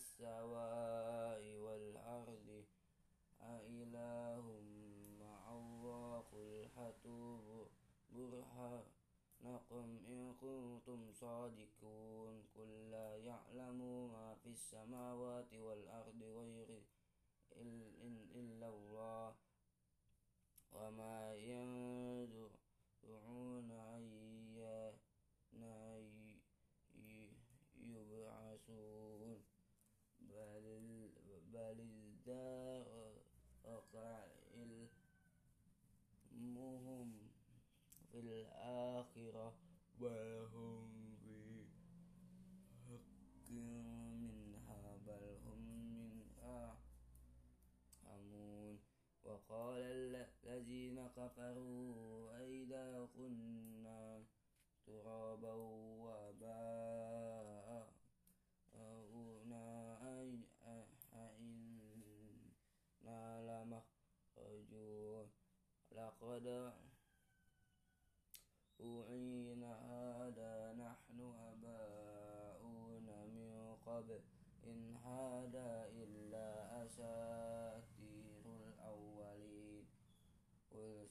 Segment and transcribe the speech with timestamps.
[0.00, 2.64] السماء والأرض
[3.40, 4.44] أإله
[5.20, 7.64] مع الله قل هاتوا
[8.12, 12.34] برهانكم إن كنتم صادقون.
[12.56, 13.80] قل لا يعلم
[14.12, 16.82] ما في السماوات والأرض غير
[18.40, 19.34] إلا الله.
[20.72, 22.50] وما يندعون
[23.70, 24.02] أن
[28.20, 29.42] يبعثون
[31.52, 31.80] بل
[32.30, 34.28] بل
[36.32, 37.12] علمهم
[38.12, 39.54] في الآخرة
[40.00, 41.66] بل هم في
[42.88, 45.60] حق منها بل هم
[45.94, 46.78] منها
[48.02, 48.78] حمون
[49.24, 54.24] وقال الذين كفروا أئذا كنا
[54.86, 55.52] ترابا
[66.20, 66.72] لقد
[68.80, 74.20] أوعينا هذا نحن أباؤنا من قبل
[74.64, 79.86] إن هذا إلا أساطير الأولين
[80.70, 81.06] قل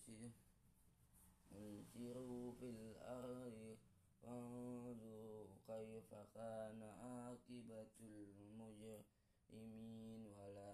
[1.94, 3.78] سيروا في الأرض
[4.22, 10.69] فانظروا كيف كان عاقبة المجرمين ولا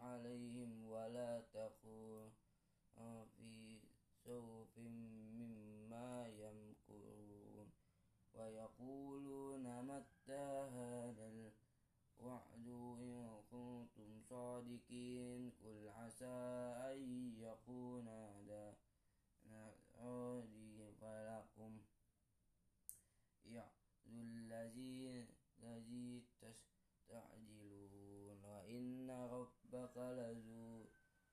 [0.00, 2.32] عليهم ولا تكون
[3.36, 3.80] في
[4.24, 7.70] سوف مما يمكرون
[8.34, 11.52] ويقولون متى هذا
[12.20, 12.68] الوعد
[13.00, 16.36] إن كنتم صادقين قل عسى
[16.92, 18.76] أن يكون هذا
[20.00, 21.80] رديف لكم
[23.44, 23.76] يعد
[24.06, 25.26] الذي
[25.62, 26.25] الذي
[29.96, 30.84] لذو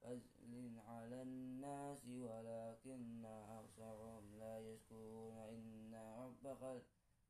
[0.01, 5.37] فضل على الناس ولكن أكثرهم لا يشكرون.
[5.37, 6.83] إن ربك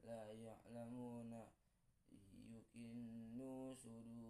[0.04, 1.48] لا يعلمون
[2.50, 4.23] يكن صدورهم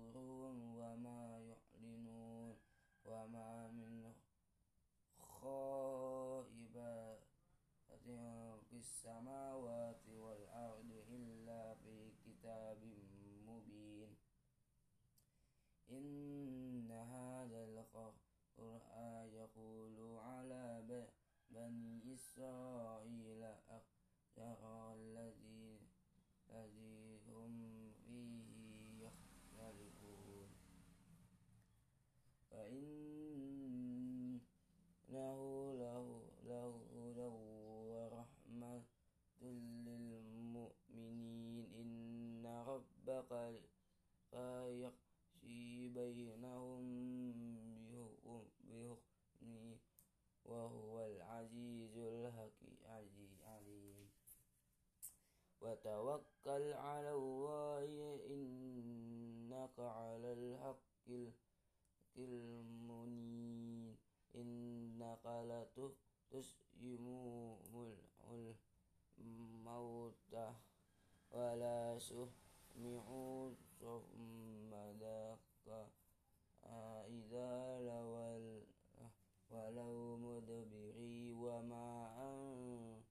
[21.63, 23.02] بني إسرائيل
[62.18, 63.96] المنين
[64.36, 67.06] إنك لتسلم
[69.20, 70.54] الموتى
[71.32, 73.06] ولا سمع
[73.80, 75.88] ثم ذاك
[77.08, 77.64] إذا
[79.54, 83.04] ولو مدبري وما أنت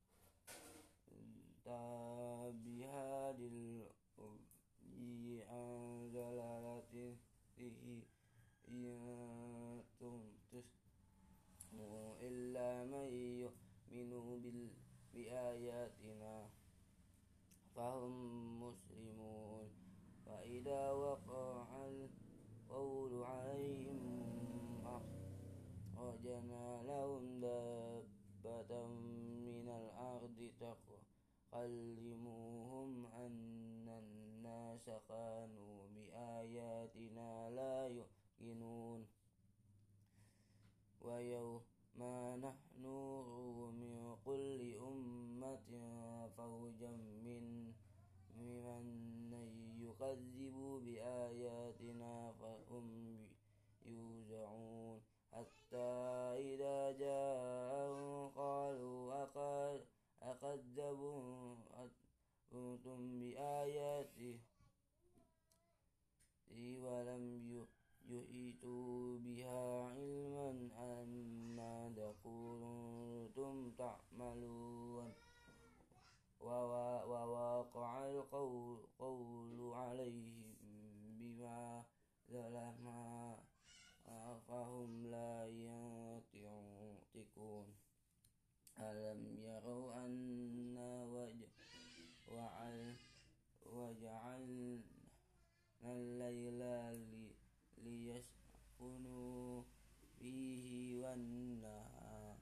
[2.65, 7.17] بهاد الأمي عن ضلالته
[8.73, 9.83] إن
[10.53, 13.13] تسمع إلا من
[13.93, 14.71] يؤمن
[15.15, 16.49] بآياتنا
[17.75, 19.71] فهم مسلمون
[20.27, 24.01] فإذا وقع القول عليهم
[25.97, 30.51] أخرجنا لهم دابة من الأرض
[31.53, 38.12] تكلمهم أن الناس كانوا بآياتنا لا يؤمنون
[41.01, 41.61] ويوم
[42.37, 42.85] نحن
[43.81, 45.71] من كل أمة
[46.37, 46.91] فوجا
[47.25, 47.73] من
[48.37, 49.49] ممن
[49.79, 53.19] يكذب بآياتنا فهم
[53.87, 55.01] يوزعون.
[55.33, 55.91] حتى
[56.37, 59.25] إذا جاءهم قالوا
[62.53, 64.41] أكذبتم بآياتي
[66.79, 67.25] ولم
[68.09, 71.09] يحيطوا بها علما أن
[71.57, 75.13] ماذا كنتم تعملون.
[76.41, 80.55] ووا- ووقع القول قول عليهم
[81.19, 81.85] بما
[82.31, 83.39] ظلما
[84.49, 85.47] فهم لا
[86.35, 87.67] ينطقون.
[88.79, 91.05] ألم يروا أنا
[93.67, 94.83] وجعلنا
[95.85, 96.63] الليل
[98.83, 99.63] ليسكنوا
[100.19, 102.37] فيه والنهار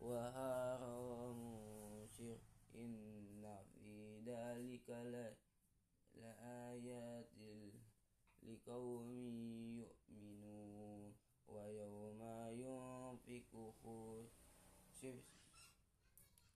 [0.00, 2.36] وهارا مبصر
[2.74, 4.88] إن في ذلك
[6.14, 7.30] لآيات
[8.42, 9.10] لقوم
[9.78, 11.14] يؤمنون.
[11.48, 13.52] ويوم ينفق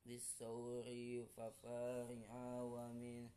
[0.04, 0.86] في الصور
[1.36, 3.30] ففارع ومن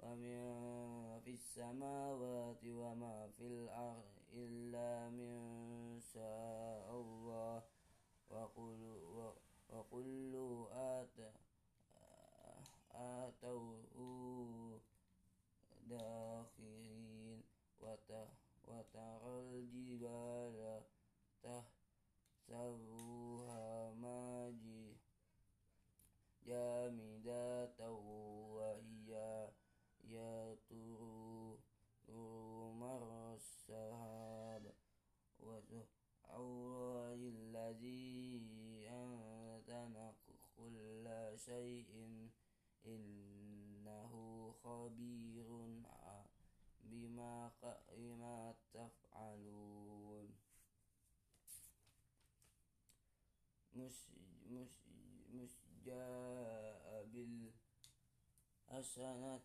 [0.00, 4.19] ومن في السماوات وما في الأرض.
[4.34, 7.62] إلا من شاء الله.
[8.30, 8.82] وكل
[9.70, 10.34] وكل
[10.72, 11.18] آت
[12.94, 14.80] آتوه
[15.86, 17.42] داخرين.
[17.80, 18.28] وت-
[18.68, 20.82] وترى الجبال
[22.48, 24.96] تحسبوها ماجي
[26.46, 27.66] جامدة
[41.50, 41.90] شيء
[42.86, 44.12] إنه
[44.62, 45.48] خبير
[46.84, 47.50] بما
[47.96, 50.28] بما تفعلون.
[53.74, 54.10] مش
[54.50, 54.72] مش
[55.34, 55.50] مش
[55.84, 57.06] جاء
[58.70, 59.38] بالحسنة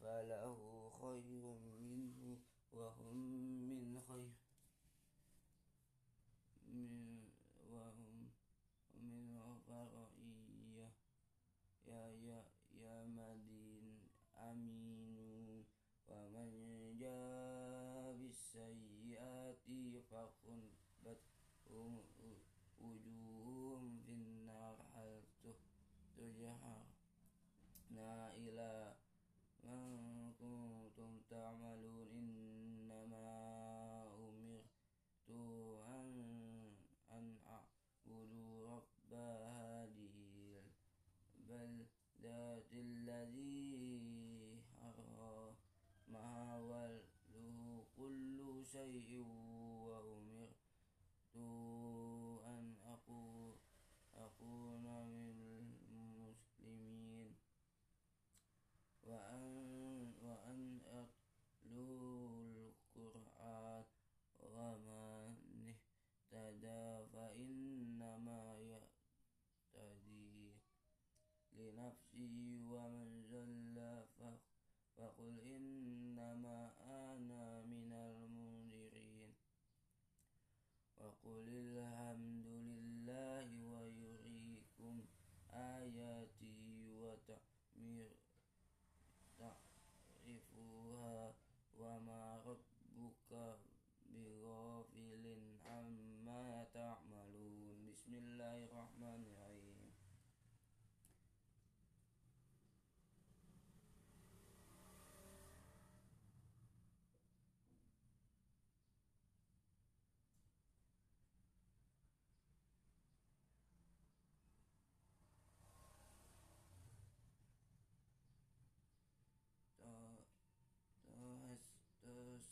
[0.00, 1.44] فله خير
[1.80, 2.38] منه
[2.72, 3.16] وهم
[3.68, 4.32] من خير
[6.66, 7.07] من
[20.10, 20.30] بالسيئات
[21.04, 21.20] فكبت
[22.80, 25.22] وجوههم في النار هل
[26.16, 26.86] تجهرنا
[28.34, 28.94] إلى
[29.64, 33.26] ما كنتم تعملون؟ إنما
[34.18, 35.30] أمرت
[35.88, 36.14] أن
[37.10, 38.32] أن أعبد
[38.64, 40.14] رب هذه
[41.38, 43.78] البلدة الذي
[44.80, 49.37] حرمها وله كل شيء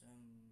[0.03, 0.46] 嗯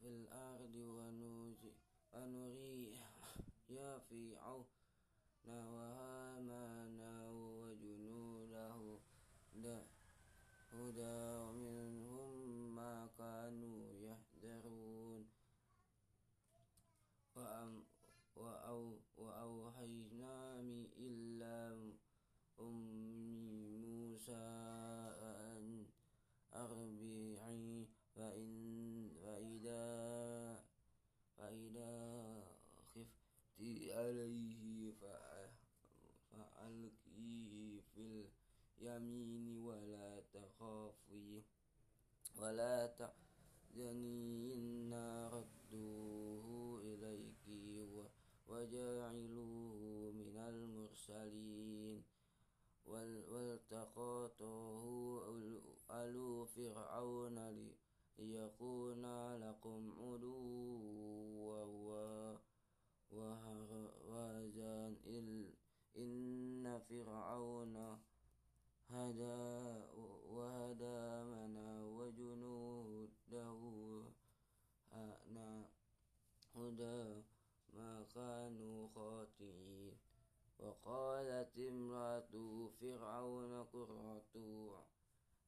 [0.00, 0.74] في الأرض
[2.12, 2.98] ونري
[3.68, 4.64] يا فرعون
[5.44, 8.98] وهامان وجنوده
[10.72, 11.49] هدى
[64.10, 64.96] وهزان
[65.96, 67.76] إن فرعون
[68.88, 69.40] هدى
[70.34, 72.50] وهدى منا وجنوده.
[76.54, 77.22] هدى
[77.74, 79.96] ما كانوا خاطئين.
[80.58, 82.32] وقالت امرأة
[82.80, 84.84] فرعون قرة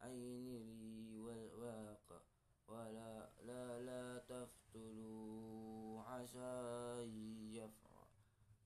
[0.00, 0.47] عين
[0.81, 2.21] لي والواقع
[2.69, 7.04] ولا لا لا تفتلوا عسى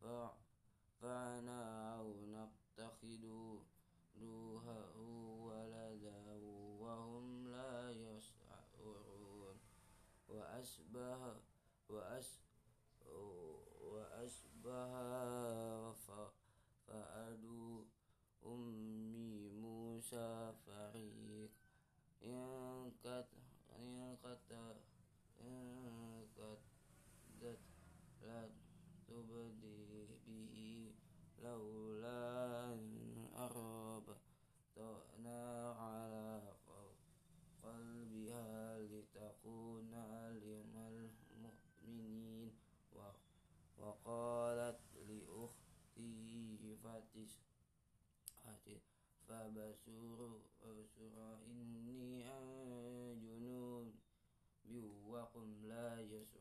[0.07, 1.61] يفعلنا
[1.99, 3.67] أو نتخذوها
[5.47, 6.37] ولدا
[6.81, 9.57] وهم لا يشعرون.
[10.29, 11.06] وأشبه
[31.57, 34.21] لولا أن أربطنا
[35.73, 36.43] على
[37.63, 39.91] قلبها لتكون
[40.33, 42.53] من المؤمنين
[43.79, 47.33] وقالت لأخته فتش
[49.29, 50.41] فبشر
[51.47, 52.23] إني
[53.15, 53.95] جنود
[55.07, 56.36] وهم لا يشعرون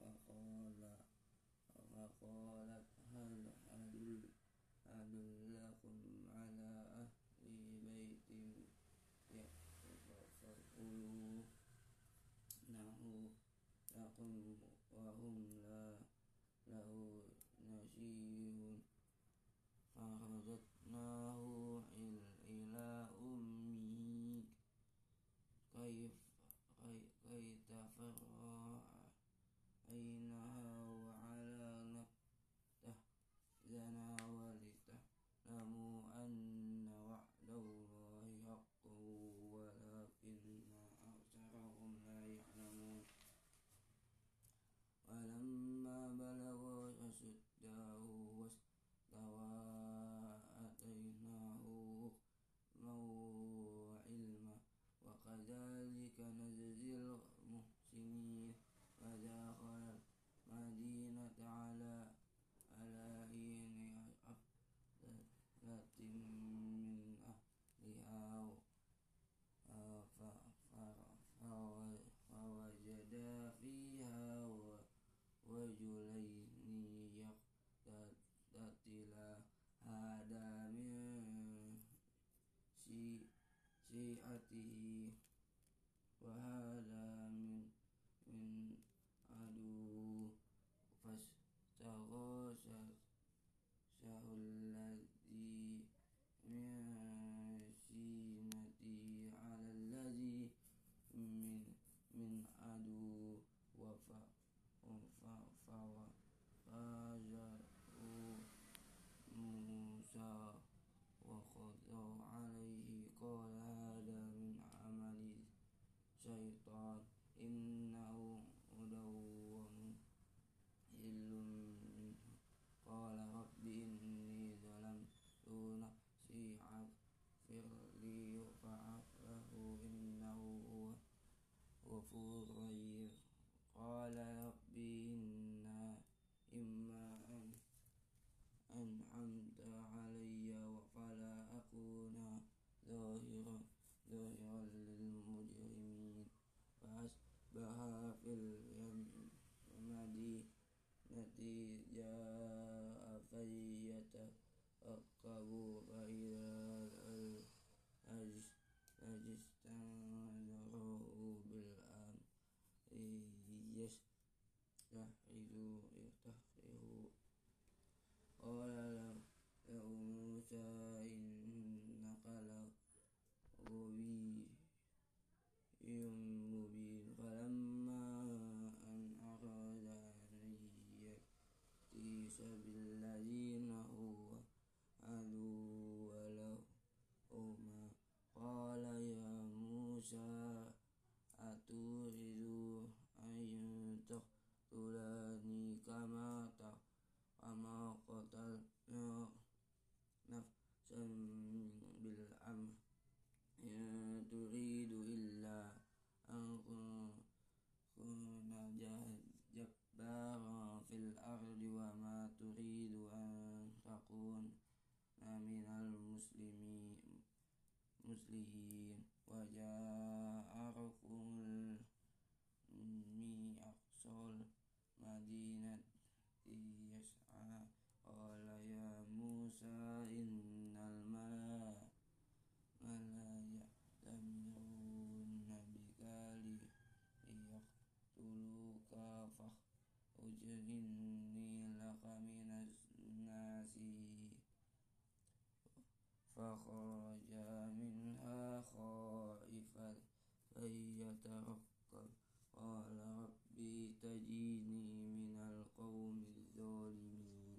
[0.01, 0.99] وقال
[1.75, 3.51] وقالت هل
[4.87, 6.01] أدلكم
[6.35, 8.31] على أهل بيت
[10.21, 11.45] يكفلونه
[13.97, 14.57] لكم
[14.93, 15.60] وهم